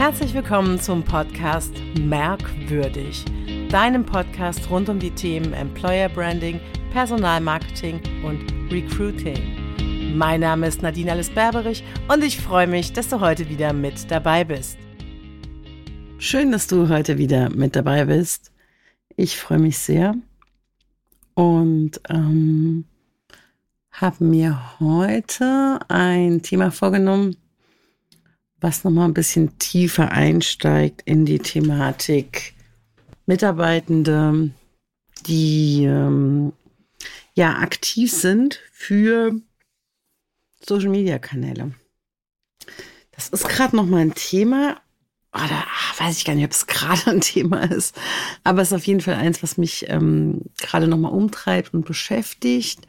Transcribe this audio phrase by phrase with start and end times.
[0.00, 3.22] Herzlich willkommen zum Podcast Merkwürdig,
[3.68, 6.58] deinem Podcast rund um die Themen Employer Branding,
[6.90, 10.16] Personalmarketing und Recruiting.
[10.16, 14.10] Mein Name ist Nadine Alice Berberich und ich freue mich, dass du heute wieder mit
[14.10, 14.78] dabei bist.
[16.16, 18.52] Schön, dass du heute wieder mit dabei bist.
[19.16, 20.14] Ich freue mich sehr
[21.34, 22.86] und ähm,
[23.90, 27.36] habe mir heute ein Thema vorgenommen,
[28.60, 32.54] was nochmal ein bisschen tiefer einsteigt in die Thematik
[33.26, 34.50] Mitarbeitende,
[35.26, 36.52] die ähm,
[37.34, 39.32] ja aktiv sind für
[40.60, 41.72] Social Media Kanäle.
[43.12, 44.80] Das ist gerade nochmal ein Thema.
[45.32, 47.96] Oder ach, weiß ich gar nicht, ob es gerade ein Thema ist.
[48.44, 52.86] Aber es ist auf jeden Fall eins, was mich ähm, gerade nochmal umtreibt und beschäftigt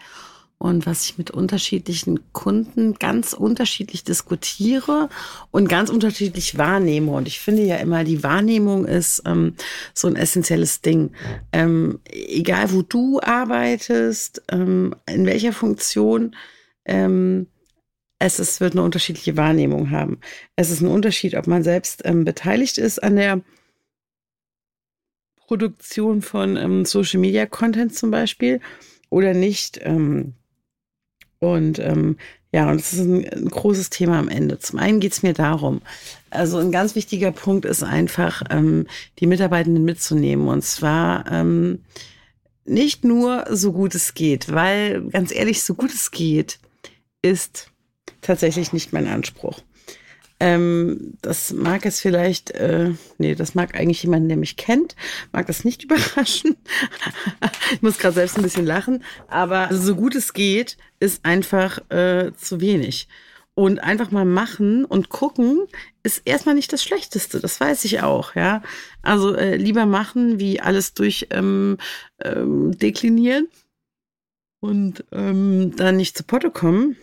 [0.61, 5.09] und was ich mit unterschiedlichen Kunden ganz unterschiedlich diskutiere
[5.49, 7.11] und ganz unterschiedlich wahrnehme.
[7.13, 9.55] Und ich finde ja immer, die Wahrnehmung ist ähm,
[9.95, 11.13] so ein essentielles Ding.
[11.51, 16.35] Ähm, egal, wo du arbeitest, ähm, in welcher Funktion,
[16.85, 17.47] ähm,
[18.19, 20.19] es ist, wird eine unterschiedliche Wahrnehmung haben.
[20.55, 23.41] Es ist ein Unterschied, ob man selbst ähm, beteiligt ist an der
[25.47, 28.61] Produktion von ähm, Social Media Content zum Beispiel
[29.09, 29.79] oder nicht.
[29.81, 30.35] Ähm,
[31.41, 32.17] und ähm,
[32.53, 34.59] ja, und das ist ein, ein, großes Thema am Ende.
[34.59, 35.81] Zum einen geht es mir darum,
[36.29, 38.85] also ein ganz wichtiger Punkt ist einfach, ähm,
[39.19, 40.47] die Mitarbeitenden mitzunehmen.
[40.47, 41.79] Und zwar ähm,
[42.65, 46.59] nicht nur so gut es geht, weil ganz ehrlich, so gut es geht,
[47.23, 47.71] ist
[48.21, 49.61] tatsächlich nicht mein Anspruch.
[50.41, 54.95] Ähm, das mag es vielleicht, äh, nee, das mag eigentlich jemand, der mich kennt,
[55.31, 56.57] mag das nicht überraschen.
[57.73, 62.31] ich muss gerade selbst ein bisschen lachen, aber so gut es geht, ist einfach äh,
[62.35, 63.07] zu wenig.
[63.53, 65.67] Und einfach mal machen und gucken
[66.01, 68.63] ist erstmal nicht das Schlechteste, das weiß ich auch, ja.
[69.03, 71.77] Also äh, lieber machen, wie alles durch ähm,
[72.23, 73.47] ähm, deklinieren
[74.59, 76.97] und ähm, dann nicht zu Potte kommen.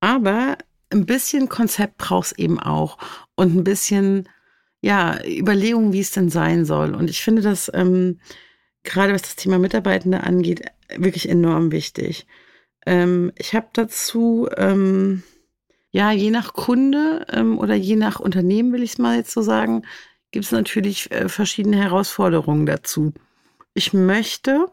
[0.00, 0.56] Aber
[0.92, 2.98] ein bisschen Konzept brauchst eben auch
[3.34, 4.28] und ein bisschen
[4.80, 6.94] ja Überlegung, wie es denn sein soll.
[6.94, 8.20] Und ich finde das ähm,
[8.84, 10.62] gerade was das Thema Mitarbeitende angeht
[10.96, 12.26] wirklich enorm wichtig.
[12.86, 15.22] Ähm, ich habe dazu ähm,
[15.90, 19.42] ja je nach Kunde ähm, oder je nach Unternehmen will ich es mal jetzt so
[19.42, 19.82] sagen,
[20.32, 23.12] gibt es natürlich äh, verschiedene Herausforderungen dazu.
[23.74, 24.66] Ich möchte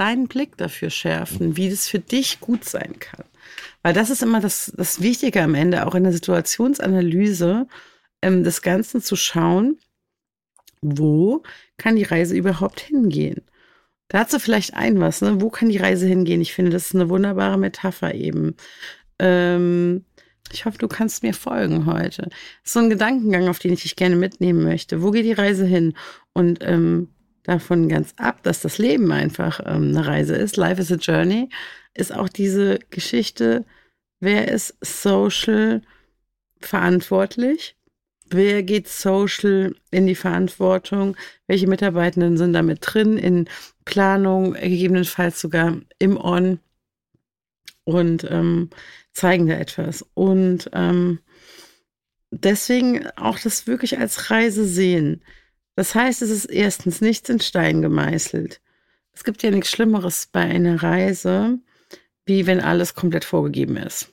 [0.00, 3.26] deinen Blick dafür schärfen, wie das für dich gut sein kann.
[3.82, 7.66] Weil das ist immer das, das Wichtige am Ende, auch in der Situationsanalyse
[8.22, 9.78] ähm, des Ganzen zu schauen,
[10.80, 11.42] wo
[11.76, 13.42] kann die Reise überhaupt hingehen?
[14.08, 15.40] Dazu vielleicht ein was, ne?
[15.40, 16.40] Wo kann die Reise hingehen?
[16.40, 18.56] Ich finde, das ist eine wunderbare Metapher eben.
[19.18, 20.06] Ähm,
[20.50, 22.22] ich hoffe, du kannst mir folgen heute.
[22.22, 22.32] Das
[22.64, 25.02] ist so ein Gedankengang, auf den ich dich gerne mitnehmen möchte.
[25.02, 25.94] Wo geht die Reise hin?
[26.32, 27.08] Und ähm,
[27.50, 30.56] davon ganz ab, dass das Leben einfach ähm, eine Reise ist.
[30.56, 31.48] Life is a Journey
[31.94, 33.64] ist auch diese Geschichte,
[34.20, 35.82] wer ist social
[36.60, 37.76] verantwortlich?
[38.28, 41.16] Wer geht social in die Verantwortung?
[41.48, 43.48] Welche Mitarbeitenden sind damit drin in
[43.84, 46.60] Planung, gegebenenfalls sogar im On
[47.82, 48.70] und ähm,
[49.12, 50.06] zeigen da etwas?
[50.14, 51.18] Und ähm,
[52.30, 55.22] deswegen auch das wirklich als Reise sehen.
[55.76, 58.60] Das heißt, es ist erstens nichts in Stein gemeißelt.
[59.12, 61.58] Es gibt ja nichts Schlimmeres bei einer Reise,
[62.26, 64.12] wie wenn alles komplett vorgegeben ist.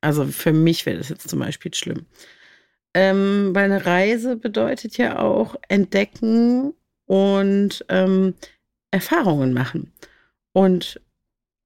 [0.00, 2.06] Also für mich wäre das jetzt zum Beispiel schlimm.
[2.94, 6.74] Ähm, weil eine Reise bedeutet ja auch entdecken
[7.06, 8.34] und ähm,
[8.90, 9.92] Erfahrungen machen.
[10.52, 11.00] Und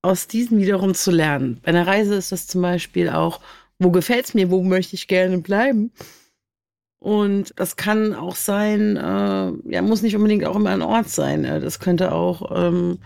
[0.03, 1.61] aus diesen wiederum zu lernen.
[1.63, 3.41] Bei einer Reise ist das zum Beispiel auch,
[3.79, 5.93] wo gefällt es mir, wo möchte ich gerne bleiben.
[7.05, 11.45] Und das kann auch sein, äh, ja, muss nicht unbedingt auch immer ein Ort sein.
[11.45, 12.99] Äh, das könnte auch ähm,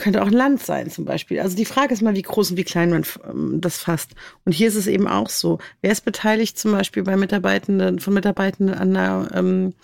[0.00, 1.40] könnte auch ein Land sein zum Beispiel.
[1.40, 4.12] Also die Frage ist mal, wie groß und wie klein man ähm, das fasst.
[4.44, 5.58] Und hier ist es eben auch so.
[5.80, 9.74] Wer ist beteiligt zum Beispiel bei Mitarbeitenden, von Mitarbeitenden an, der, ähm,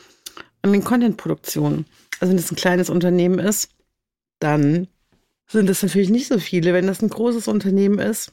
[0.62, 1.86] an den Content-Produktionen?
[2.20, 3.70] Also wenn das ein kleines Unternehmen ist,
[4.38, 4.86] dann
[5.48, 6.74] sind das natürlich nicht so viele.
[6.74, 8.32] Wenn das ein großes Unternehmen ist,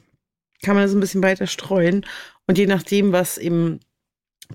[0.62, 2.06] kann man das ein bisschen weiter streuen.
[2.46, 3.80] Und je nachdem, was eben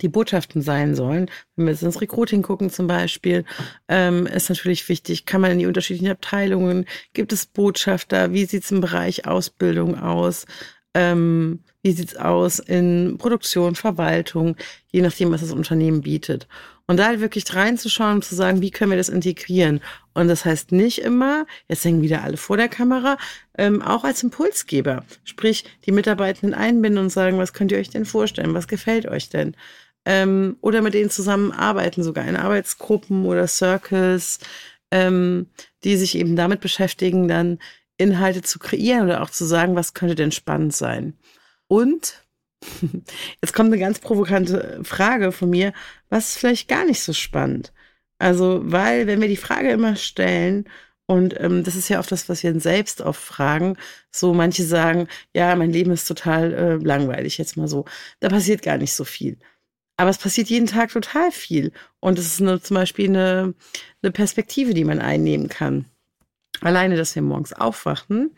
[0.01, 1.29] die Botschaften sein sollen.
[1.55, 3.45] Wenn wir jetzt ins Recruiting gucken zum Beispiel,
[3.87, 8.63] ähm, ist natürlich wichtig, kann man in die unterschiedlichen Abteilungen, gibt es Botschafter, wie sieht
[8.63, 10.45] es im Bereich Ausbildung aus,
[10.93, 14.55] ähm, wie sieht es aus in Produktion, Verwaltung,
[14.91, 16.47] je nachdem, was das Unternehmen bietet.
[16.87, 19.81] Und da halt wirklich reinzuschauen und zu sagen, wie können wir das integrieren?
[20.13, 23.17] Und das heißt nicht immer, jetzt hängen wieder alle vor der Kamera,
[23.57, 25.03] ähm, auch als Impulsgeber.
[25.23, 28.53] Sprich, die Mitarbeitenden einbinden und sagen, was könnt ihr euch denn vorstellen?
[28.53, 29.55] Was gefällt euch denn?
[30.05, 34.39] Ähm, oder mit denen zusammenarbeiten, sogar in Arbeitsgruppen oder Circles,
[34.91, 35.47] ähm,
[35.83, 37.59] die sich eben damit beschäftigen, dann
[37.97, 41.17] Inhalte zu kreieren oder auch zu sagen, was könnte denn spannend sein.
[41.67, 42.25] Und
[43.41, 45.73] jetzt kommt eine ganz provokante Frage von mir,
[46.09, 47.73] was ist vielleicht gar nicht so spannend?
[48.17, 50.65] Also, weil, wenn wir die Frage immer stellen,
[51.07, 53.77] und ähm, das ist ja oft das, was wir selbst oft fragen.
[54.11, 57.85] So, manche sagen, ja, mein Leben ist total äh, langweilig, jetzt mal so.
[58.21, 59.37] Da passiert gar nicht so viel.
[59.97, 61.71] Aber es passiert jeden Tag total viel.
[61.99, 63.53] Und es ist eine, zum Beispiel eine,
[64.01, 65.85] eine Perspektive, die man einnehmen kann.
[66.61, 68.31] Alleine, dass wir morgens aufwachen.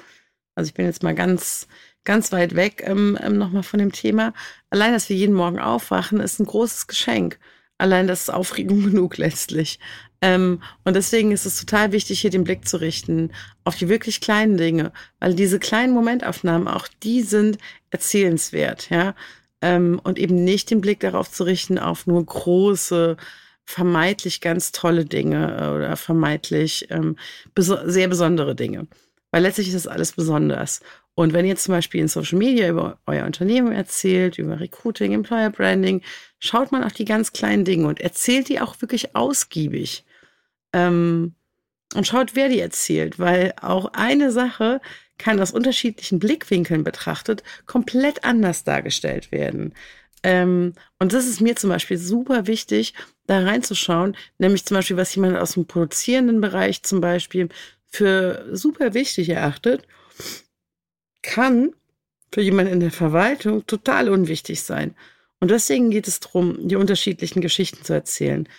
[0.56, 1.68] Also ich bin jetzt mal ganz,
[2.04, 4.34] ganz weit weg ähm, ähm, nochmal von dem Thema.
[4.70, 7.40] Allein, dass wir jeden Morgen aufwachen, ist ein großes Geschenk.
[7.78, 9.80] Allein das ist Aufregung genug letztlich.
[10.22, 13.32] Ähm, und deswegen ist es total wichtig, hier den Blick zu richten
[13.64, 17.60] auf die wirklich kleinen Dinge, weil diese kleinen Momentaufnahmen, auch die sind
[17.92, 19.14] erzählenswert, ja.
[19.62, 23.18] Ähm, und eben nicht den Blick darauf zu richten, auf nur große,
[23.68, 27.18] vermeintlich ganz tolle Dinge äh, oder vermeintlich ähm,
[27.54, 28.88] beso sehr besondere Dinge.
[29.32, 30.80] Weil letztlich ist das alles besonders.
[31.16, 35.50] Und wenn ihr zum Beispiel in Social Media über euer Unternehmen erzählt, über Recruiting, Employer
[35.50, 36.02] Branding,
[36.40, 40.06] schaut man auf die ganz kleinen Dinge und erzählt die auch wirklich ausgiebig.
[40.74, 41.34] Ähm,
[41.96, 44.80] und schaut, wer die erzählt, weil auch eine Sache
[45.18, 49.74] kann aus unterschiedlichen Blickwinkeln betrachtet komplett anders dargestellt werden.
[50.24, 52.94] Ähm, und das ist mir zum Beispiel super wichtig,
[53.28, 57.50] da reinzuschauen, nämlich zum Beispiel, was jemand aus dem produzierenden Bereich zum Beispiel
[57.88, 59.88] für super wichtig erachtet,
[61.22, 61.74] kann
[62.32, 64.96] für jemanden in der Verwaltung total unwichtig sein.
[65.40, 68.50] Und deswegen geht es darum, die unterschiedlichen Geschichten zu erzählen.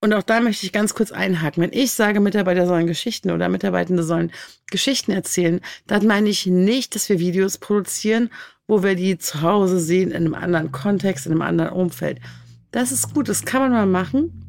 [0.00, 1.62] Und auch da möchte ich ganz kurz einhaken.
[1.62, 4.30] Wenn ich sage, Mitarbeiter sollen Geschichten oder Mitarbeitende sollen
[4.70, 8.30] Geschichten erzählen, dann meine ich nicht, dass wir Videos produzieren,
[8.68, 12.20] wo wir die zu Hause sehen, in einem anderen Kontext, in einem anderen Umfeld.
[12.70, 14.44] Das ist gut, das kann man mal machen.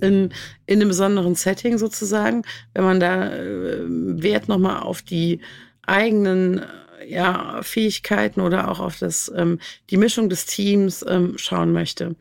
[0.00, 0.34] In,
[0.66, 2.42] in einem besonderen Setting sozusagen,
[2.74, 5.40] wenn man da äh, Wert nochmal auf die
[5.86, 11.72] eigenen äh, ja, Fähigkeiten oder auch auf das, ähm, die Mischung des Teams ähm, schauen
[11.72, 12.16] möchte.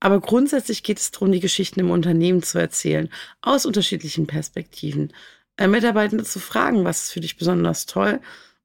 [0.00, 3.10] Aber grundsätzlich geht es darum, die Geschichten im Unternehmen zu erzählen,
[3.42, 5.12] aus unterschiedlichen Perspektiven.
[5.56, 8.20] Äh, Mitarbeitende zu fragen, was ist für dich besonders toll?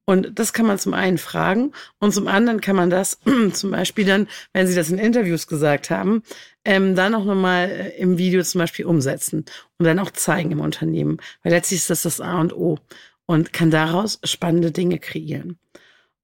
[0.06, 3.18] Und das kann man zum einen fragen und zum anderen kann man das
[3.52, 6.22] zum Beispiel dann, wenn Sie das in Interviews gesagt haben,
[6.64, 9.44] ähm, dann auch nochmal äh, im Video zum Beispiel umsetzen
[9.78, 11.18] und dann auch zeigen im Unternehmen.
[11.42, 12.78] Weil letztlich ist das das A und O
[13.26, 15.58] und kann daraus spannende Dinge kreieren.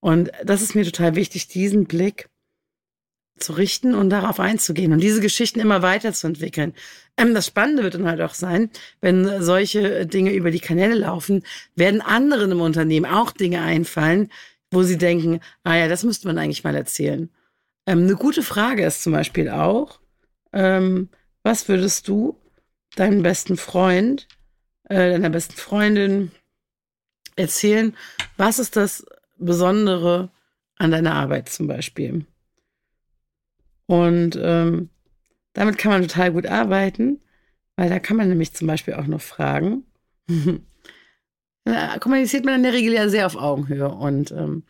[0.00, 2.28] Und das ist mir total wichtig, diesen Blick
[3.42, 6.74] zu richten und darauf einzugehen und diese Geschichten immer weiterzuentwickeln.
[7.16, 11.42] Ähm, das Spannende wird dann halt auch sein, wenn solche Dinge über die Kanäle laufen,
[11.74, 14.30] werden anderen im Unternehmen auch Dinge einfallen,
[14.70, 17.28] wo sie denken, ah ja, das müsste man eigentlich mal erzählen.
[17.86, 20.00] Ähm, eine gute Frage ist zum Beispiel auch,
[20.52, 21.08] ähm,
[21.42, 22.36] was würdest du
[22.96, 24.28] deinem besten Freund,
[24.84, 26.30] äh, deiner besten Freundin
[27.36, 27.96] erzählen,
[28.36, 29.04] was ist das
[29.38, 30.30] Besondere
[30.76, 32.26] an deiner Arbeit zum Beispiel?
[33.92, 34.88] Und ähm,
[35.52, 37.20] damit kann man total gut arbeiten,
[37.76, 39.84] weil da kann man nämlich zum Beispiel auch noch fragen.
[41.64, 43.90] da kommuniziert man in der Regel ja sehr auf Augenhöhe.
[43.90, 44.62] Und ähm,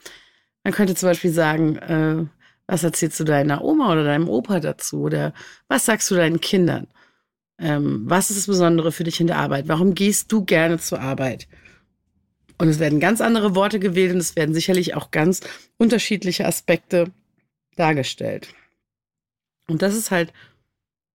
[0.65, 2.25] man könnte zum Beispiel sagen, äh,
[2.67, 5.03] was erzählst du deiner Oma oder deinem Opa dazu?
[5.03, 5.35] Oder
[5.69, 6.89] was sagst du deinen Kindern?
[7.61, 9.69] Ähm, was ist das Besondere für dich in der Arbeit?
[9.69, 11.47] Warum gehst du gerne zur Arbeit?
[12.59, 15.43] Und es werden ganz andere Worte gewählt und es werden sicherlich auch ganz
[15.79, 17.13] unterschiedliche Aspekte
[17.77, 18.49] dargestellt.
[19.73, 20.33] Und das ist halt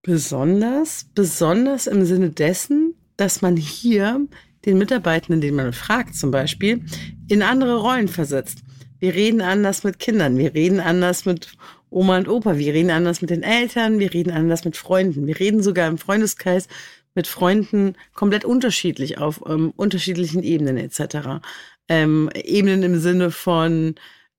[0.02, 4.26] besonders, besonders im Sinne dessen, dass man hier
[4.66, 6.84] den Mitarbeitenden, den man fragt zum Beispiel,
[7.28, 8.60] in andere Rollen versetzt.
[9.00, 11.50] Wir reden anders mit Kindern, wir reden anders mit
[11.90, 15.40] Oma und Opa, wir reden anders mit den Eltern, wir reden anders mit Freunden, wir
[15.40, 16.68] reden sogar im Freundeskreis
[17.14, 21.42] mit Freunden komplett unterschiedlich auf ähm, unterschiedlichen Ebenen etc.
[21.90, 23.96] Ähm, Ebenen im Sinne von,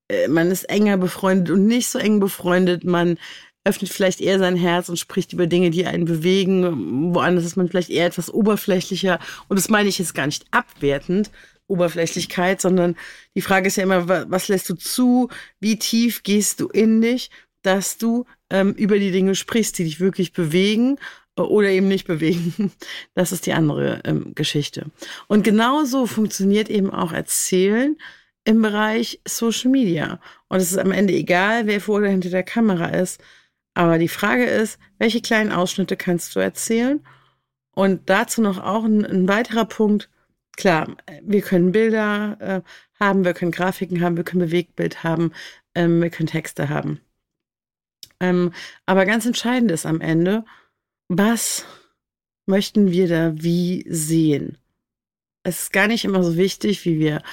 [0.09, 3.17] äh, man ist enger befreundet und nicht so eng befreundet, man
[3.69, 7.13] öffnet vielleicht eher sein Herz und spricht über Dinge, die einen bewegen.
[7.13, 9.19] Woanders ist man vielleicht eher etwas oberflächlicher.
[9.47, 11.31] Und das meine ich jetzt gar nicht abwertend,
[11.67, 12.95] Oberflächlichkeit, sondern
[13.35, 15.29] die Frage ist ja immer, was lässt du zu?
[15.59, 17.29] Wie tief gehst du in dich,
[17.61, 20.97] dass du ähm, über die Dinge sprichst, die dich wirklich bewegen
[21.37, 22.71] äh, oder eben nicht bewegen.
[23.13, 24.87] Das ist die andere ähm, Geschichte.
[25.27, 27.97] Und genauso funktioniert eben auch Erzählen
[28.45, 30.19] im Bereich Social Media.
[30.47, 33.21] Und es ist am Ende egal, wer vor oder hinter der Kamera ist.
[33.73, 37.03] Aber die Frage ist, welche kleinen Ausschnitte kannst du erzählen?
[37.71, 40.09] Und dazu noch auch ein, ein weiterer Punkt.
[40.57, 42.61] Klar, wir können Bilder äh,
[42.99, 45.31] haben, wir können Grafiken haben, wir können Bewegtbild haben,
[45.75, 46.99] ähm, wir können Texte haben.
[48.19, 48.53] Ähm,
[48.85, 50.43] aber ganz entscheidend ist am Ende,
[51.07, 51.65] was
[52.45, 54.57] möchten wir da wie sehen?
[55.43, 57.23] Es ist gar nicht immer so wichtig, wie wir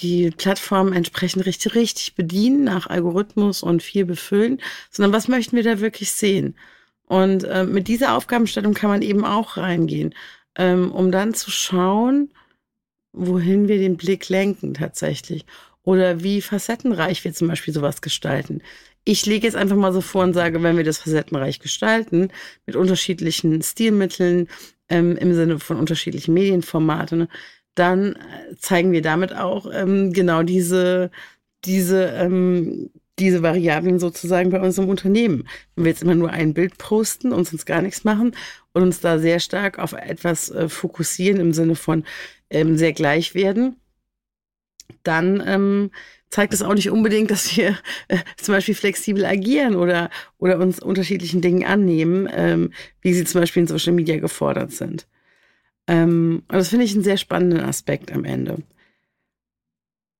[0.00, 5.62] die Plattform entsprechend richtig, richtig bedienen nach Algorithmus und viel befüllen, sondern was möchten wir
[5.62, 6.56] da wirklich sehen?
[7.06, 10.14] Und äh, mit dieser Aufgabenstellung kann man eben auch reingehen,
[10.56, 12.30] ähm, um dann zu schauen,
[13.12, 15.44] wohin wir den Blick lenken tatsächlich.
[15.84, 18.62] Oder wie facettenreich wir zum Beispiel sowas gestalten.
[19.04, 22.28] Ich lege jetzt einfach mal so vor und sage, wenn wir das facettenreich gestalten,
[22.66, 24.48] mit unterschiedlichen Stilmitteln,
[24.88, 27.28] ähm, im Sinne von unterschiedlichen Medienformaten,
[27.74, 31.10] dann äh, zeigen wir damit auch ähm, genau diese,
[31.64, 35.48] diese, ähm, diese Variablen sozusagen bei uns im Unternehmen.
[35.74, 38.34] Wenn wir jetzt immer nur ein Bild posten und sonst gar nichts machen
[38.72, 42.04] und uns da sehr stark auf etwas äh, fokussieren im Sinne von
[42.50, 43.76] ähm, sehr gleich werden,
[45.02, 45.90] dann ähm,
[46.30, 50.80] zeigt es auch nicht unbedingt, dass wir äh, zum Beispiel flexibel agieren oder, oder uns
[50.80, 55.06] unterschiedlichen Dingen annehmen, ähm, wie sie zum Beispiel in Social Media gefordert sind.
[55.86, 58.62] Ähm, und das finde ich einen sehr spannenden Aspekt am Ende.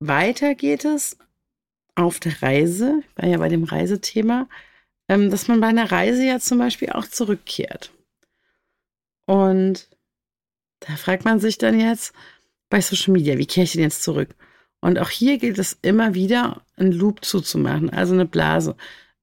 [0.01, 1.17] Weiter geht es
[1.95, 4.49] auf der Reise, ich war ja bei dem Reisethema,
[5.09, 7.93] ähm, dass man bei einer Reise ja zum Beispiel auch zurückkehrt.
[9.27, 9.89] Und
[10.81, 12.13] da fragt man sich dann jetzt
[12.71, 14.35] bei Social Media, wie kehre ich denn jetzt zurück?
[14.81, 18.77] Und auch hier gilt es immer wieder, einen Loop zuzumachen, also eine Blase.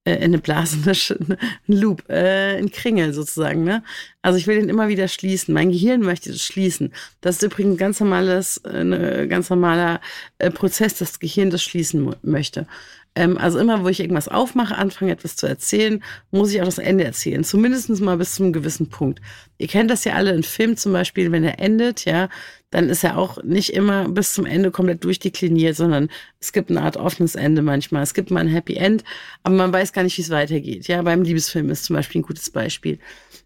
[0.10, 1.38] Äh, eine Blase, eine,
[1.68, 3.63] ein Loop, äh, ein Kringel sozusagen.
[3.63, 3.84] Ne?
[4.22, 5.54] Also ich will den immer wieder schließen.
[5.54, 6.94] Mein Gehirn möchte das schließen.
[7.22, 10.01] Das ist übrigens ein ganz normales, äh, ein ganz normaler
[10.39, 12.68] äh, Prozess, dass das Gehirn das schließen möchte.
[13.16, 16.78] Ähm, also immer, wo ich irgendwas aufmache, anfange etwas zu erzählen, muss ich auch das
[16.78, 17.44] Ende erzählen.
[17.44, 19.20] Zumindest mal bis zu einem gewissen Punkt.
[19.58, 22.30] Ihr kennt das ja alle in Film zum Beispiel, wenn er endet, ja,
[22.72, 26.84] dann ist er auch nicht immer bis zum Ende komplett durchdekliniert, sondern es gibt eine
[26.84, 28.04] Art offenes Ende manchmal.
[28.04, 29.04] Es gibt mal ein Happy End,
[29.42, 30.88] aber man weiß gar nicht, wie es weitergeht.
[30.88, 33.00] Ja, beim Liebesfilm ist zum Beispiel ein gutes Beispiel.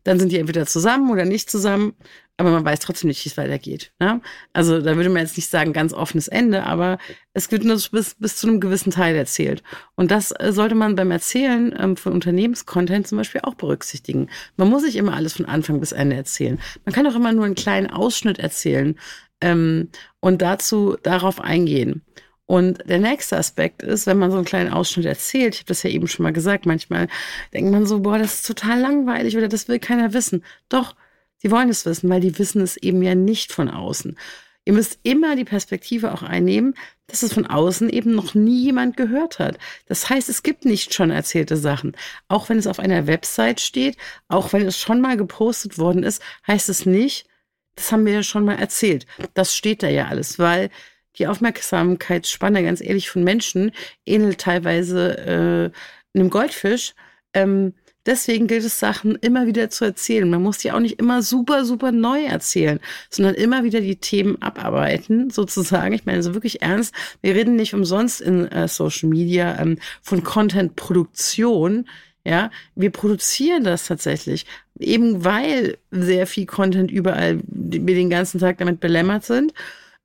[0.04, 1.94] Dann sind die entweder zusammen oder nicht zusammen
[2.38, 3.92] aber man weiß trotzdem nicht, wie es weitergeht.
[4.00, 4.20] Ne?
[4.54, 6.98] Also da würde man jetzt nicht sagen, ganz offenes Ende, aber
[7.34, 9.62] es wird nur bis, bis zu einem gewissen Teil erzählt.
[9.96, 14.30] Und das äh, sollte man beim Erzählen ähm, von Unternehmenscontent zum Beispiel auch berücksichtigen.
[14.58, 16.60] Man muss nicht immer alles von Anfang bis Ende erzählen.
[16.86, 18.98] Man kann auch immer nur einen kleinen Ausschnitt erzählen
[19.42, 22.02] ähm, und dazu darauf eingehen.
[22.46, 25.84] Und der nächste Aspekt ist, wenn man so einen kleinen Ausschnitt erzählt, ich habe das
[25.84, 27.08] ja eben schon mal gesagt, manchmal
[27.54, 30.44] denkt man so, boah, das ist total langweilig oder das will keiner wissen.
[30.68, 30.96] Doch,
[31.44, 34.18] Sie wollen es wissen, weil die wissen es eben ja nicht von außen.
[34.66, 36.74] Ihr müsst immer die Perspektive auch einnehmen,
[37.08, 39.58] dass es von außen eben noch nie jemand gehört hat.
[39.88, 41.98] Das heißt, es gibt nicht schon erzählte Sachen.
[42.30, 43.98] Auch wenn es auf einer Website steht,
[44.30, 47.28] auch wenn es schon mal gepostet worden ist, heißt es nicht,
[47.76, 49.06] das haben wir ja schon mal erzählt.
[49.34, 50.70] Das steht da ja alles, weil
[51.18, 53.74] die Aufmerksamkeitsspanne, ganz ehrlich, von Menschen
[54.06, 55.72] ähnelt teilweise
[56.16, 56.94] äh, einem Goldfisch.
[57.34, 57.74] Ähm,
[58.06, 60.30] Deswegen gilt es, Sachen immer wieder zu erzählen.
[60.30, 62.80] Man muss die auch nicht immer super, super neu erzählen,
[63.10, 65.94] sondern immer wieder die Themen abarbeiten, sozusagen.
[65.94, 66.94] Ich meine, so wirklich ernst.
[67.22, 71.88] Wir reden nicht umsonst in äh, Social Media ähm, von Content-Produktion.
[72.26, 74.46] Ja, wir produzieren das tatsächlich,
[74.80, 79.54] eben weil sehr viel Content überall wir den ganzen Tag damit belämmert sind,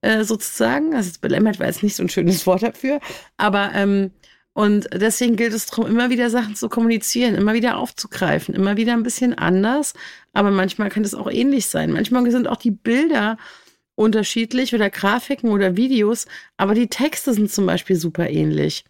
[0.01, 0.95] äh, sozusagen.
[0.97, 2.99] Also belämmert war jetzt nicht so ein schönes Wort dafür,
[3.37, 4.11] aber ähm,
[4.59, 8.93] und deswegen gilt es darum, immer wieder Sachen zu kommunizieren, immer wieder aufzugreifen, immer wieder
[8.93, 9.95] ein bisschen anders.
[10.33, 11.93] Aber manchmal kann es auch ähnlich sein.
[11.93, 13.39] Manchmal sind auch die Bilder
[13.95, 18.85] unterschiedlich oder Grafiken oder Videos, aber die Texte sind zum Beispiel super ähnlich.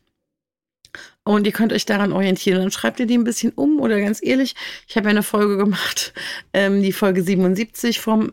[1.23, 2.63] Und ihr könnt euch daran orientieren.
[2.63, 4.55] Dann schreibt ihr die ein bisschen um oder ganz ehrlich,
[4.87, 6.15] ich habe ja eine Folge gemacht,
[6.55, 8.33] ähm, die Folge 77 vom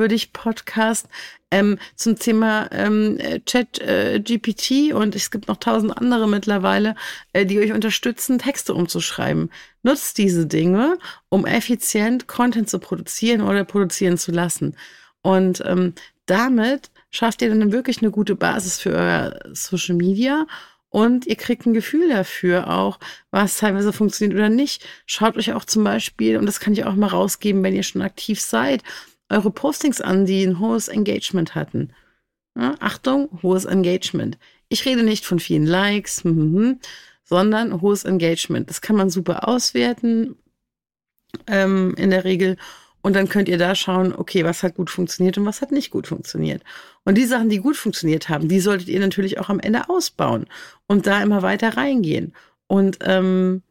[0.00, 1.10] Merkwürdig Podcast
[1.50, 6.94] ähm, zum Thema ähm, Chat äh, GPT und es gibt noch tausend andere mittlerweile,
[7.34, 9.50] äh, die euch unterstützen, Texte umzuschreiben.
[9.82, 10.96] Nutzt diese Dinge,
[11.28, 14.74] um effizient Content zu produzieren oder produzieren zu lassen.
[15.20, 15.92] Und ähm,
[16.24, 20.46] damit schafft ihr dann wirklich eine gute Basis für euer Social Media
[20.88, 22.98] und ihr kriegt ein Gefühl dafür auch,
[23.30, 24.84] was teilweise funktioniert oder nicht.
[25.06, 28.02] Schaut euch auch zum Beispiel, und das kann ich auch mal rausgeben, wenn ihr schon
[28.02, 28.82] aktiv seid,
[29.30, 31.92] eure Postings an, die ein hohes Engagement hatten.
[32.56, 34.38] Ja, Achtung, hohes Engagement.
[34.68, 36.80] Ich rede nicht von vielen Likes, hm, hm, hm,
[37.24, 38.68] sondern hohes Engagement.
[38.68, 40.36] Das kann man super auswerten
[41.46, 42.56] ähm, in der Regel.
[43.02, 45.90] Und dann könnt ihr da schauen, okay, was hat gut funktioniert und was hat nicht
[45.90, 46.62] gut funktioniert.
[47.04, 50.46] Und die Sachen, die gut funktioniert haben, die solltet ihr natürlich auch am Ende ausbauen
[50.86, 52.34] und da immer weiter reingehen.
[52.66, 53.62] Und ähm,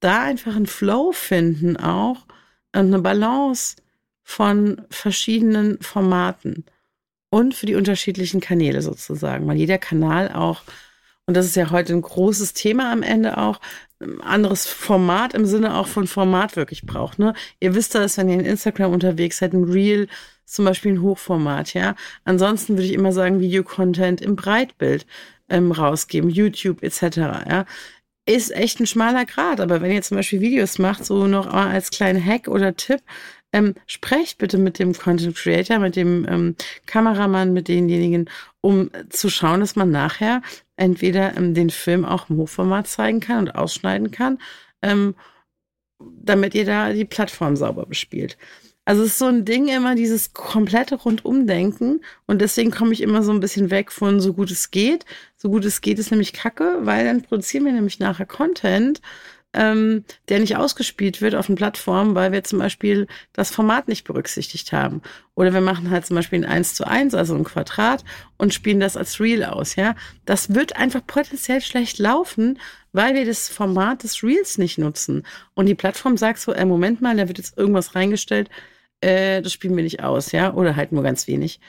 [0.00, 2.26] da einfach einen Flow finden auch
[2.74, 3.76] und eine Balance
[4.24, 6.64] von verschiedenen Formaten
[7.30, 10.62] und für die unterschiedlichen Kanäle sozusagen, weil jeder Kanal auch
[11.26, 13.60] und das ist ja heute ein großes Thema am Ende auch,
[14.00, 17.18] ein anderes Format im Sinne auch von Format wirklich braucht.
[17.18, 17.32] Ne?
[17.60, 20.08] Ihr wisst das, wenn ihr in Instagram unterwegs seid, ein Reel,
[20.44, 21.94] zum Beispiel ein Hochformat, ja.
[22.24, 25.06] Ansonsten würde ich immer sagen, Videocontent im Breitbild
[25.48, 27.16] ähm, rausgeben, YouTube etc.
[27.48, 27.64] Ja
[28.26, 29.60] ist echt ein schmaler Grad.
[29.60, 33.02] Aber wenn ihr zum Beispiel Videos macht, so noch als kleinen Hack oder Tipp,
[33.54, 36.56] ähm, sprecht bitte mit dem Content Creator, mit dem ähm,
[36.86, 38.28] Kameramann, mit denjenigen,
[38.60, 40.42] um zu schauen, dass man nachher
[40.76, 44.38] entweder ähm, den Film auch im Hochformat zeigen kann und ausschneiden kann,
[44.82, 45.14] ähm,
[46.00, 48.36] damit ihr da die Plattform sauber bespielt.
[48.86, 52.04] Also es ist so ein Ding immer, dieses komplette Rundumdenken.
[52.26, 55.06] Und deswegen komme ich immer so ein bisschen weg von so gut es geht.
[55.36, 59.00] So gut es geht ist nämlich Kacke, weil dann produzieren wir nämlich nachher Content,
[59.54, 64.04] ähm, der nicht ausgespielt wird auf den Plattformen, weil wir zum Beispiel das Format nicht
[64.04, 65.00] berücksichtigt haben.
[65.34, 68.04] Oder wir machen halt zum Beispiel ein 1 zu 1, also ein Quadrat,
[68.36, 69.94] und spielen das als Reel aus, ja.
[70.24, 72.58] Das wird einfach potenziell schlecht laufen,
[72.92, 75.24] weil wir das Format des Reels nicht nutzen.
[75.54, 78.50] Und die Plattform sagt so, äh, Moment mal, da wird jetzt irgendwas reingestellt,
[79.00, 81.60] äh, das spielen wir nicht aus, ja, oder halt nur ganz wenig.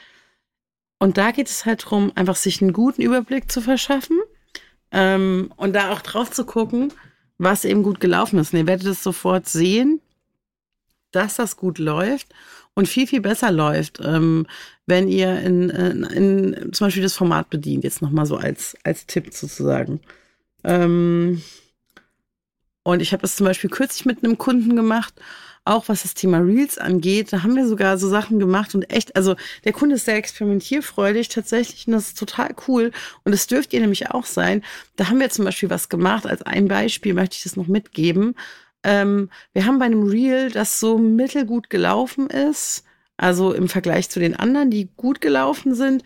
[0.99, 4.17] Und da geht es halt darum, einfach sich einen guten Überblick zu verschaffen
[4.91, 6.93] ähm, und da auch drauf zu gucken,
[7.37, 8.53] was eben gut gelaufen ist.
[8.53, 10.01] Und ihr werdet es sofort sehen,
[11.11, 12.33] dass das gut läuft
[12.73, 14.45] und viel, viel besser läuft, ähm,
[14.85, 17.83] wenn ihr in, in, in, zum Beispiel das Format bedient.
[17.83, 20.01] Jetzt nochmal so als, als Tipp sozusagen.
[20.63, 21.41] Ähm,
[22.83, 25.13] und ich habe das zum Beispiel kürzlich mit einem Kunden gemacht
[25.65, 29.15] auch was das Thema Reels angeht, da haben wir sogar so Sachen gemacht und echt,
[29.15, 32.91] also der Kunde ist sehr experimentierfreudig tatsächlich und das ist total cool
[33.23, 34.63] und das dürft ihr nämlich auch sein.
[34.95, 38.35] Da haben wir zum Beispiel was gemacht, als ein Beispiel möchte ich das noch mitgeben.
[38.83, 42.83] Ähm, wir haben bei einem Reel, das so mittelgut gelaufen ist,
[43.17, 46.03] also im Vergleich zu den anderen, die gut gelaufen sind,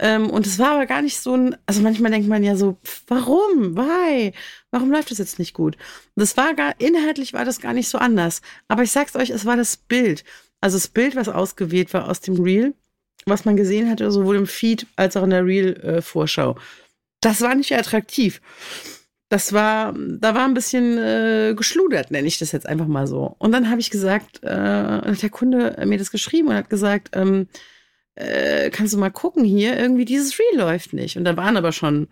[0.00, 2.78] ähm, und es war aber gar nicht so ein, also manchmal denkt man ja so,
[3.06, 3.76] warum?
[3.76, 4.32] Why?
[4.70, 5.76] Warum läuft das jetzt nicht gut?
[6.16, 8.40] Das war gar, inhaltlich war das gar nicht so anders.
[8.66, 10.24] Aber ich sag's euch, es war das Bild.
[10.62, 12.74] Also das Bild, was ausgewählt war aus dem Reel,
[13.26, 16.56] was man gesehen hatte, sowohl im Feed als auch in der Reel-Vorschau.
[17.20, 18.40] das war nicht attraktiv.
[19.28, 23.36] Das war, da war ein bisschen äh, geschludert, nenne ich das jetzt einfach mal so.
[23.38, 27.10] Und dann habe ich gesagt, äh, hat der Kunde mir das geschrieben und hat gesagt,
[27.12, 27.46] ähm,
[28.14, 31.16] äh, kannst du mal gucken hier, irgendwie dieses Reel läuft nicht.
[31.16, 32.08] Und da waren aber schon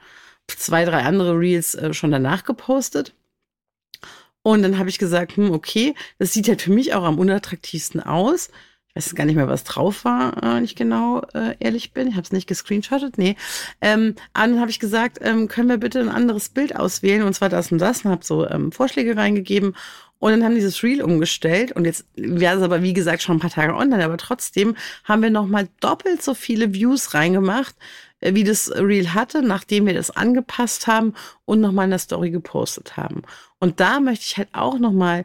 [0.46, 3.14] zwei, drei andere Reels äh, schon danach gepostet.
[4.42, 8.02] Und dann habe ich gesagt, hm, okay, das sieht halt für mich auch am unattraktivsten
[8.02, 8.48] aus.
[8.88, 12.08] Ich weiß gar nicht mehr, was drauf war, wenn ich genau äh, ehrlich bin.
[12.08, 13.36] Ich habe es nicht gescreenshottet, nee.
[13.80, 17.48] Ähm, dann habe ich gesagt, ähm, können wir bitte ein anderes Bild auswählen und zwar
[17.48, 19.76] das und das und habe so ähm, Vorschläge reingegeben
[20.18, 23.36] und dann haben die dieses Reel umgestellt und jetzt wäre es aber wie gesagt schon
[23.36, 27.76] ein paar Tage online, aber trotzdem haben wir nochmal doppelt so viele Views reingemacht,
[28.20, 32.30] äh, wie das Reel hatte, nachdem wir das angepasst haben und nochmal in der Story
[32.30, 33.22] gepostet haben.
[33.60, 35.24] Und da möchte ich halt auch nochmal,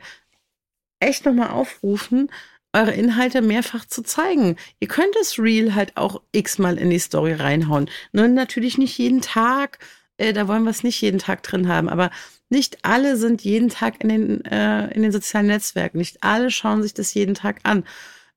[0.99, 2.29] echt nochmal aufrufen,
[2.73, 4.57] eure Inhalte mehrfach zu zeigen.
[4.79, 7.89] Ihr könnt das Reel halt auch x-mal in die Story reinhauen.
[8.11, 9.79] Nur natürlich nicht jeden Tag,
[10.23, 12.09] äh, da wollen wir es nicht jeden Tag drin haben, aber
[12.49, 15.97] nicht alle sind jeden Tag in den, äh, in den sozialen Netzwerken.
[15.97, 17.83] Nicht alle schauen sich das jeden Tag an.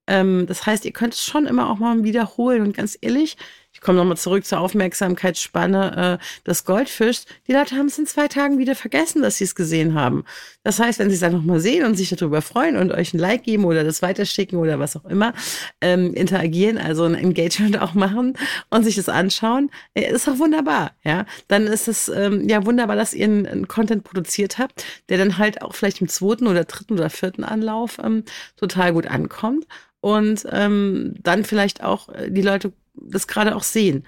[0.06, 2.62] Ähm, das heißt, ihr könnt es schon immer auch mal wiederholen.
[2.62, 3.36] Und ganz ehrlich,
[3.76, 7.26] ich komme nochmal zurück zur Aufmerksamkeitsspanne äh, des Goldfischs.
[7.46, 10.24] Die Leute haben es in zwei Tagen wieder vergessen, dass sie es gesehen haben.
[10.62, 13.18] Das heißt, wenn sie es dann nochmal sehen und sich darüber freuen und euch ein
[13.18, 15.34] Like geben oder das weiterschicken oder was auch immer,
[15.82, 18.38] ähm, interagieren, also ein Engagement auch machen
[18.70, 20.92] und sich das anschauen, äh, ist auch wunderbar.
[21.04, 25.18] Ja, dann ist es ähm, ja wunderbar, dass ihr einen, einen, Content produziert habt, der
[25.18, 28.24] dann halt auch vielleicht im zweiten oder dritten oder vierten Anlauf ähm,
[28.56, 29.66] total gut ankommt
[30.00, 34.06] und ähm, dann vielleicht auch äh, die Leute das gerade auch sehen.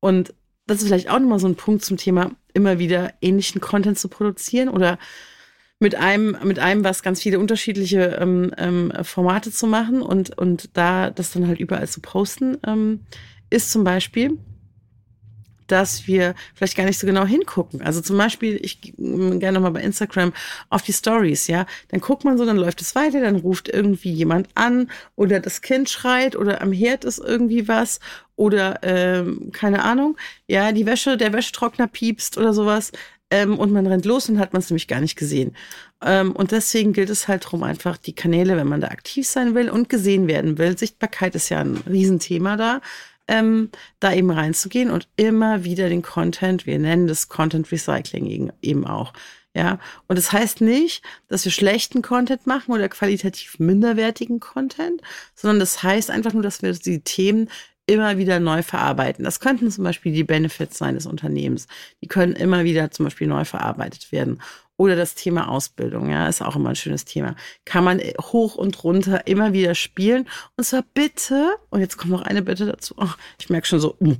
[0.00, 0.34] Und
[0.66, 4.08] das ist vielleicht auch nochmal so ein Punkt zum Thema, immer wieder ähnlichen Content zu
[4.08, 4.98] produzieren oder
[5.80, 10.76] mit einem, mit einem, was ganz viele unterschiedliche ähm, ähm, Formate zu machen und, und
[10.76, 13.00] da das dann halt überall zu posten, ähm,
[13.50, 14.38] ist zum Beispiel,
[15.68, 17.82] dass wir vielleicht gar nicht so genau hingucken.
[17.82, 20.32] Also zum Beispiel, ich gerne nochmal bei Instagram
[20.70, 21.66] auf die Stories, ja.
[21.88, 25.60] Dann guckt man so, dann läuft es weiter, dann ruft irgendwie jemand an oder das
[25.60, 28.00] Kind schreit oder am Herd ist irgendwie was
[28.36, 32.92] oder ähm, keine Ahnung, ja, die Wäsche, der Wäschetrockner piepst oder sowas.
[33.30, 35.54] Ähm, und man rennt los und hat man es nämlich gar nicht gesehen.
[36.02, 39.54] Ähm, und deswegen gilt es halt darum, einfach die Kanäle, wenn man da aktiv sein
[39.54, 40.78] will und gesehen werden will.
[40.78, 42.80] Sichtbarkeit ist ja ein Riesenthema da
[43.28, 48.86] ähm, da eben reinzugehen und immer wieder den Content, wir nennen das Content Recycling eben
[48.86, 49.12] auch.
[49.54, 55.00] Ja, und das heißt nicht, dass wir schlechten Content machen oder qualitativ minderwertigen Content,
[55.34, 57.50] sondern das heißt einfach nur, dass wir die Themen
[57.88, 59.24] immer wieder neu verarbeiten.
[59.24, 61.66] Das könnten zum Beispiel die Benefits sein des Unternehmens.
[62.02, 64.40] Die können immer wieder zum Beispiel neu verarbeitet werden.
[64.76, 67.34] Oder das Thema Ausbildung, ja, ist auch immer ein schönes Thema.
[67.64, 70.28] Kann man hoch und runter immer wieder spielen.
[70.56, 73.08] Und zwar bitte, und jetzt kommt noch eine Bitte dazu, oh,
[73.40, 74.14] ich merke schon so, uh.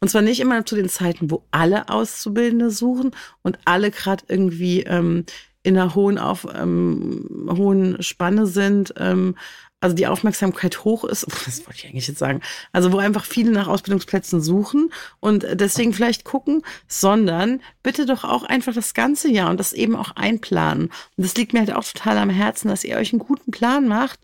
[0.00, 4.82] und zwar nicht immer zu den Zeiten, wo alle Auszubildende suchen und alle gerade irgendwie
[4.82, 5.24] ähm,
[5.62, 9.36] in einer hohen, auf, ähm, hohen Spanne sind, ähm,
[9.82, 12.40] also die Aufmerksamkeit hoch ist, das wollte ich eigentlich jetzt sagen,
[12.72, 14.90] also wo einfach viele nach Ausbildungsplätzen suchen
[15.20, 19.96] und deswegen vielleicht gucken, sondern bitte doch auch einfach das ganze Jahr und das eben
[19.96, 20.84] auch einplanen.
[20.84, 20.92] Und
[21.26, 24.20] das liegt mir halt auch total am Herzen, dass ihr euch einen guten Plan macht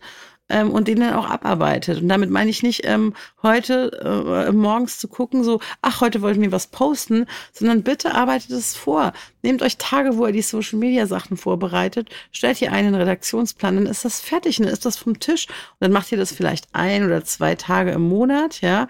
[0.49, 2.01] ähm, und den dann auch abarbeitet.
[2.01, 6.41] Und damit meine ich nicht ähm, heute äh, morgens zu gucken, so, ach, heute wollten
[6.41, 9.13] wir was posten, sondern bitte arbeitet es vor.
[9.43, 13.87] Nehmt euch Tage, wo ihr die Social Media Sachen vorbereitet, stellt hier einen Redaktionsplan, dann
[13.87, 17.05] ist das fertig, dann ist das vom Tisch und dann macht ihr das vielleicht ein
[17.05, 18.89] oder zwei Tage im Monat, ja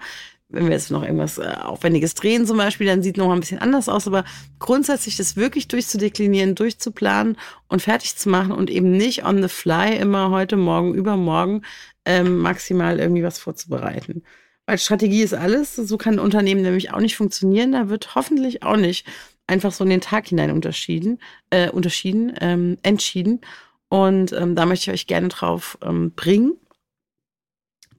[0.49, 3.39] wenn wir jetzt noch irgendwas äh, Aufwendiges drehen zum Beispiel, dann sieht noch mal ein
[3.39, 4.07] bisschen anders aus.
[4.07, 4.25] Aber
[4.57, 9.95] grundsätzlich das wirklich durchzudeklinieren, durchzuplanen und fertig zu machen und eben nicht on the fly
[9.95, 11.61] immer heute, morgen, übermorgen
[12.05, 14.23] ähm, maximal irgendwie was vorzubereiten.
[14.65, 15.75] Weil Strategie ist alles.
[15.75, 17.71] So kann ein Unternehmen nämlich auch nicht funktionieren.
[17.71, 19.05] Da wird hoffentlich auch nicht
[19.45, 21.19] einfach so in den Tag hinein unterschieden,
[21.51, 23.41] äh, unterschieden, ähm, entschieden.
[23.89, 26.53] Und ähm, da möchte ich euch gerne drauf ähm, bringen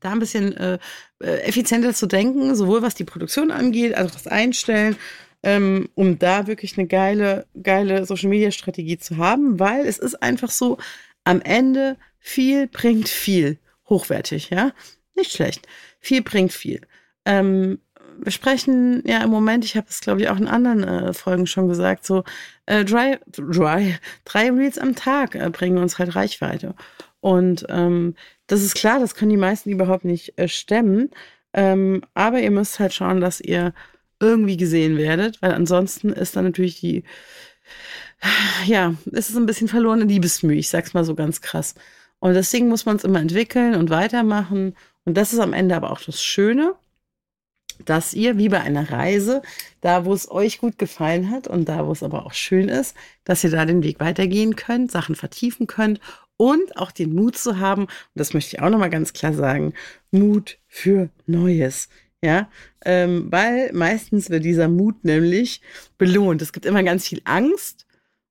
[0.01, 0.79] da ein bisschen äh,
[1.23, 4.97] äh, effizienter zu denken, sowohl was die Produktion angeht, als auch das Einstellen,
[5.43, 10.79] ähm, um da wirklich eine geile, geile Social-Media-Strategie zu haben, weil es ist einfach so,
[11.25, 13.59] am Ende viel bringt viel.
[13.89, 14.73] Hochwertig, ja?
[15.17, 15.67] Nicht schlecht.
[15.99, 16.81] Viel bringt viel.
[17.25, 17.79] Ähm,
[18.23, 21.47] wir sprechen ja im Moment, ich habe es glaube ich auch in anderen äh, Folgen
[21.47, 22.25] schon gesagt, so
[22.67, 26.75] äh, dry, dry, drei Reels am Tag äh, bringen uns halt Reichweite.
[27.21, 28.15] Und ähm,
[28.51, 31.11] das ist klar, das können die meisten überhaupt nicht äh, stemmen.
[31.53, 33.73] Ähm, aber ihr müsst halt schauen, dass ihr
[34.19, 37.05] irgendwie gesehen werdet, weil ansonsten ist dann natürlich die,
[38.67, 41.75] ja, es ist ein bisschen verlorene Liebesmühe, ich sag's mal so ganz krass.
[42.19, 44.77] Und deswegen muss man es immer entwickeln und weitermachen.
[45.05, 46.75] Und das ist am Ende aber auch das Schöne,
[47.85, 49.43] dass ihr wie bei einer Reise,
[49.81, 52.97] da wo es euch gut gefallen hat und da wo es aber auch schön ist,
[53.25, 56.01] dass ihr da den Weg weitergehen könnt, Sachen vertiefen könnt
[56.41, 59.75] und auch den Mut zu haben, und das möchte ich auch nochmal ganz klar sagen,
[60.11, 61.91] Mut für Neues.
[62.23, 62.51] Ja,
[62.83, 65.61] ähm, weil meistens wird dieser Mut nämlich
[65.99, 66.41] belohnt.
[66.41, 67.87] Es gibt immer ganz viel Angst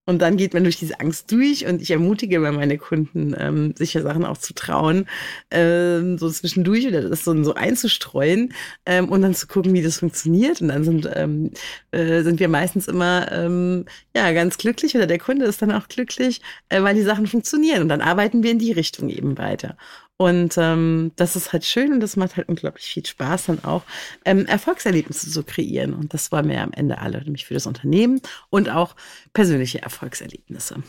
[0.09, 3.75] und dann geht man durch diese Angst durch und ich ermutige immer meine Kunden, ähm,
[3.77, 5.05] sich ja Sachen auch zu trauen,
[5.51, 8.51] ähm, so zwischendurch oder das so, so einzustreuen
[8.87, 10.61] ähm, und dann zu gucken, wie das funktioniert.
[10.61, 11.51] Und dann sind, ähm,
[11.91, 15.87] äh, sind wir meistens immer ähm, ja ganz glücklich oder der Kunde ist dann auch
[15.87, 17.83] glücklich, äh, weil die Sachen funktionieren.
[17.83, 19.77] Und dann arbeiten wir in die Richtung eben weiter.
[20.21, 23.83] Und ähm, das ist halt schön und das macht halt unglaublich viel Spaß, dann auch
[24.25, 25.93] ähm, Erfolgserlebnisse zu kreieren.
[25.93, 28.97] Und das wollen wir ja am Ende alle, nämlich für das Unternehmen und auch
[29.31, 30.83] persönliche Erfolgserlebnisse.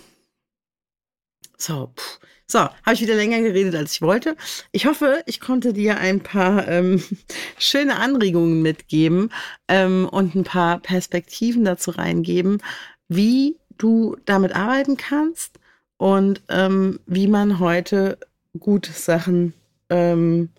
[1.57, 2.19] So, pff.
[2.49, 4.37] so, habe ich wieder länger geredet, als ich wollte.
[4.73, 7.01] Ich hoffe, ich konnte dir ein paar ähm,
[7.57, 9.33] schöne Anregungen mitgeben
[9.69, 12.61] ähm, und ein paar Perspektiven dazu reingeben,
[13.07, 15.61] wie du damit arbeiten kannst
[15.99, 18.19] und ähm, wie man heute
[18.59, 19.55] gut Sachen
[19.89, 20.51] ähm,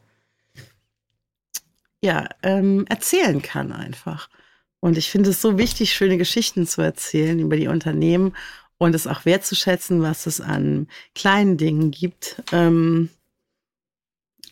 [2.03, 4.29] ja, ähm, erzählen kann einfach.
[4.79, 8.35] Und ich finde es so wichtig, schöne Geschichten zu erzählen über die Unternehmen
[8.77, 13.09] und es auch wertzuschätzen, was es an kleinen Dingen gibt, ähm,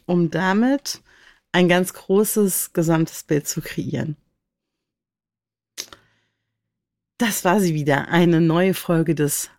[0.05, 1.01] um damit
[1.51, 4.15] ein ganz großes gesamtes Bild zu kreieren.
[7.17, 9.49] Das war sie wieder, eine neue Folge des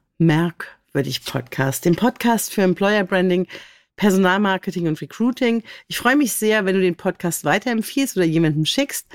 [0.93, 3.47] Merkwürdig Podcast, dem Podcast für Employer Branding
[3.95, 5.63] Personalmarketing und Recruiting.
[5.87, 9.07] Ich freue mich sehr, wenn du den Podcast weiterempfiehlst oder jemandem schickst,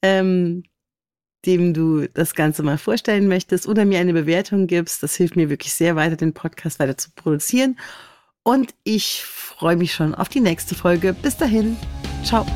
[0.00, 0.62] ähm,
[1.44, 5.02] dem du das Ganze mal vorstellen möchtest oder mir eine Bewertung gibst.
[5.02, 7.78] Das hilft mir wirklich sehr weiter, den Podcast weiter zu produzieren.
[8.42, 11.12] Und ich freue mich schon auf die nächste Folge.
[11.12, 11.76] Bis dahin.
[12.24, 12.46] Ciao.